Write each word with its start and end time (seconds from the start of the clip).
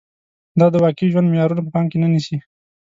دا 0.59 0.65
د 0.73 0.75
واقعي 0.83 1.07
ژوند 1.13 1.27
معيارونه 1.31 1.61
په 1.63 1.71
پام 1.75 1.85
کې 1.89 1.97
نه 2.03 2.07
نیسي 2.13 2.37